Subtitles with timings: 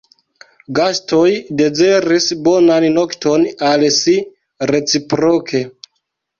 [0.79, 1.27] Gastoj
[1.59, 4.19] deziris bonan nokton al si
[4.75, 5.67] reciproke.